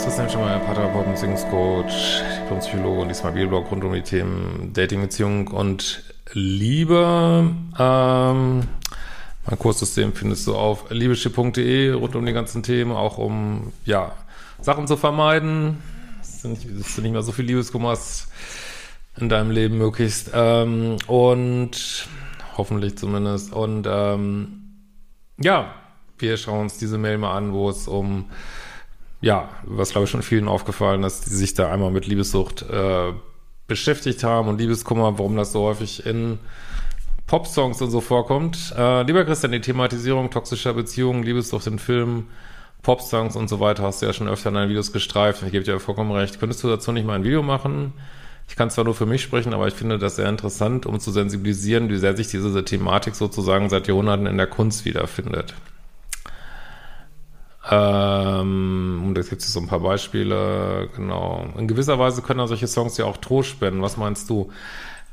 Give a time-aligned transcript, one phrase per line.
[0.00, 5.02] Das ist Christian Schemmer, Paartherapeut, Beziehungscoach, Diplompsychologe und diesmal Bioblog rund um die Themen Dating,
[5.02, 7.54] Beziehung und Liebe.
[7.78, 8.62] Ähm,
[9.44, 14.12] mein Kurssystem findest du auf liebeschiff.de rund um die ganzen Themen, auch um, ja,
[14.62, 15.82] Sachen zu vermeiden,
[16.20, 18.28] dass du nicht, dass du nicht mehr so viel Liebeskummer hast
[19.18, 20.30] in deinem Leben möglichst.
[20.32, 22.08] Ähm, und
[22.56, 23.52] hoffentlich zumindest.
[23.52, 24.62] Und ähm,
[25.38, 25.74] ja,
[26.16, 28.30] wir schauen uns diese Mail mal an, wo es um
[29.20, 33.12] ja, was glaube ich schon vielen aufgefallen ist, die sich da einmal mit Liebessucht äh,
[33.66, 36.38] beschäftigt haben und Liebeskummer, warum das so häufig in
[37.26, 38.74] Popsongs und so vorkommt.
[38.76, 42.26] Äh, lieber Christian, die Thematisierung toxischer Beziehungen, Liebessucht in Filmen,
[42.82, 45.42] Popsongs und so weiter hast du ja schon öfter in deinen Videos gestreift.
[45.42, 46.40] Ich gebe dir vollkommen recht.
[46.40, 47.92] Könntest du dazu nicht mal ein Video machen?
[48.48, 51.12] Ich kann zwar nur für mich sprechen, aber ich finde das sehr interessant, um zu
[51.12, 55.54] sensibilisieren, wie sehr sich diese Thematik sozusagen seit Jahrhunderten in der Kunst wiederfindet.
[57.68, 61.46] Ähm, und jetzt gibt es so ein paar Beispiele, genau.
[61.58, 63.82] In gewisser Weise können solche Songs ja auch Trost spenden.
[63.82, 64.50] Was meinst du?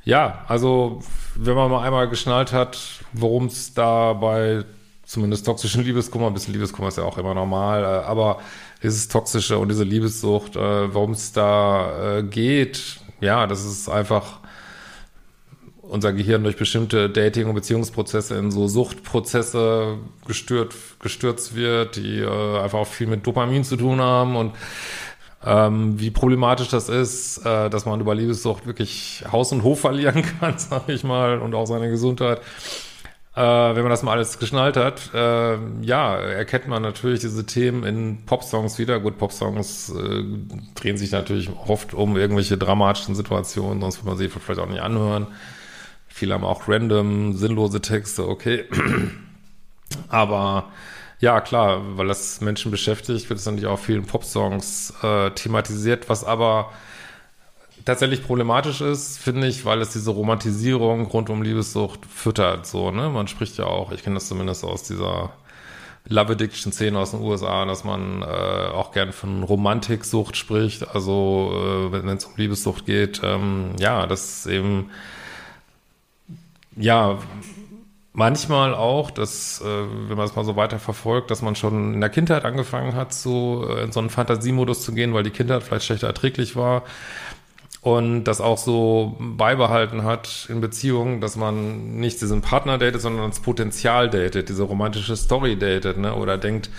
[0.05, 1.01] Ja, also
[1.35, 2.79] wenn man mal einmal geschnallt hat,
[3.11, 4.63] worum es da bei
[5.03, 8.39] zumindest toxischen Liebeskummer, ein bisschen Liebeskummer ist ja auch immer normal, äh, aber
[8.83, 14.39] dieses Toxische und diese Liebessucht, äh, worum es da äh, geht, ja, das ist einfach
[15.89, 22.59] unser Gehirn durch bestimmte Dating- und Beziehungsprozesse in so Suchtprozesse gestört, gestürzt wird, die äh,
[22.59, 24.53] einfach auch viel mit Dopamin zu tun haben und
[25.45, 30.23] ähm, wie problematisch das ist, äh, dass man über Liebessucht wirklich Haus und Hof verlieren
[30.39, 32.41] kann, sag ich mal, und auch seine Gesundheit.
[33.35, 37.83] Äh, wenn man das mal alles geschnallt hat, äh, ja, erkennt man natürlich diese Themen
[37.83, 38.99] in Popsongs wieder.
[38.99, 40.23] Gut, Popsongs äh,
[40.73, 44.81] drehen sich natürlich oft um irgendwelche dramatischen Situationen, sonst würde man sie vielleicht auch nicht
[44.81, 45.27] anhören.
[46.17, 48.65] Viele haben auch random, sinnlose Texte, okay.
[50.09, 50.71] Aber
[51.19, 56.23] ja, klar, weil das Menschen beschäftigt, wird es natürlich auch vielen Popsongs äh, thematisiert, was
[56.23, 56.71] aber
[57.85, 63.09] tatsächlich problematisch ist, finde ich, weil es diese Romantisierung rund um Liebessucht füttert, so, ne?
[63.09, 65.33] Man spricht ja auch, ich kenne das zumindest aus dieser
[66.07, 71.51] Love Addiction Szene aus den USA, dass man äh, auch gern von Romantiksucht spricht, also
[71.53, 74.89] äh, wenn es um Liebessucht geht, ähm, ja, das ist eben
[76.77, 77.19] ja,
[78.13, 82.01] manchmal auch, dass, äh, wenn man es mal so weiter verfolgt, dass man schon in
[82.01, 85.63] der Kindheit angefangen hat, so äh, in so einen Fantasiemodus zu gehen, weil die Kindheit
[85.63, 86.83] vielleicht schlechter erträglich war.
[87.81, 93.29] Und das auch so beibehalten hat in Beziehungen, dass man nicht diesen Partner datet, sondern
[93.29, 96.69] das Potenzial datet, diese romantische Story datet, ne, oder denkt,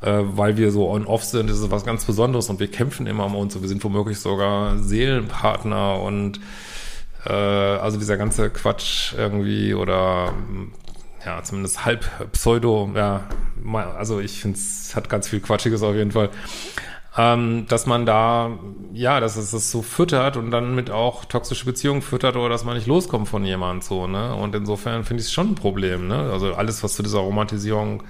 [0.00, 3.26] äh, weil wir so on-off sind, ist es was ganz Besonderes und wir kämpfen immer
[3.26, 6.40] um uns und wir sind womöglich sogar Seelenpartner und
[7.30, 10.32] also dieser ganze Quatsch irgendwie oder
[11.24, 13.24] ja, zumindest halb Pseudo, ja,
[13.96, 16.30] also ich finde es hat ganz viel Quatschiges auf jeden Fall.
[17.16, 18.58] Ähm, dass man da,
[18.94, 22.64] ja, dass es das so füttert und dann mit auch toxische Beziehungen füttert oder dass
[22.64, 24.34] man nicht loskommt von jemandem so, ne?
[24.34, 26.30] Und insofern finde ich es schon ein Problem, ne?
[26.32, 28.02] Also alles, was zu dieser Romantisierung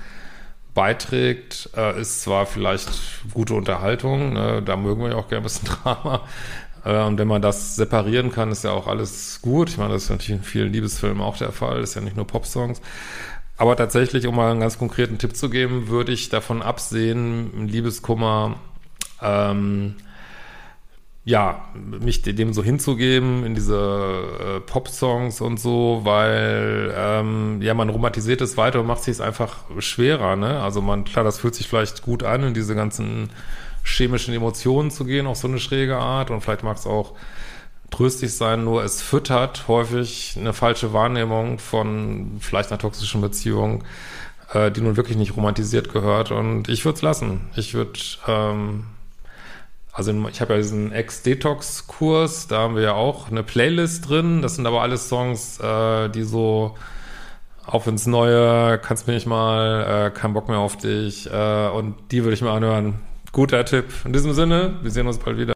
[0.75, 2.91] beiträgt, äh, ist zwar vielleicht
[3.35, 4.63] gute Unterhaltung, ne?
[4.65, 8.33] da mögen wir ja auch gerne ein bisschen Drama, äh, und wenn man das separieren
[8.33, 9.71] kann, ist ja auch alles gut.
[9.71, 12.27] Ich meine, das ist natürlich in vielen Liebesfilmen auch der Fall, ist ja nicht nur
[12.27, 12.81] Popsongs.
[13.57, 18.57] Aber tatsächlich, um mal einen ganz konkreten Tipp zu geben, würde ich davon absehen, Liebeskummer,
[19.21, 19.95] ähm,
[21.25, 23.77] ja, mich dem so hinzugeben in diese
[24.57, 29.21] äh, Pop-Songs und so, weil ähm, ja, man romantisiert es weiter und macht sich es
[29.21, 30.61] einfach schwerer, ne?
[30.61, 33.31] Also man, klar, das fühlt sich vielleicht gut an in diese ganzen
[33.85, 36.31] chemischen Emotionen zu gehen, auf so eine schräge Art.
[36.31, 37.15] Und vielleicht mag es auch
[37.91, 43.85] tröstlich sein, nur es füttert häufig eine falsche Wahrnehmung von vielleicht einer toxischen Beziehung,
[44.53, 46.31] äh, die nun wirklich nicht romantisiert gehört.
[46.31, 47.51] Und ich würde es lassen.
[47.57, 48.85] Ich würde, ähm,
[49.95, 54.41] Also ich habe ja diesen Ex-Detox-Kurs, da haben wir ja auch eine Playlist drin.
[54.41, 56.77] Das sind aber alles Songs, äh, die so
[57.67, 61.31] auf ins Neue, kannst mir nicht mal, äh, kein Bock mehr auf dich.
[61.31, 63.01] Äh, und die würde ich mir anhören.
[63.33, 63.87] Guter Tipp.
[64.05, 65.55] In diesem Sinne, wir sehen uns bald wieder.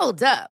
[0.00, 0.51] Hold up.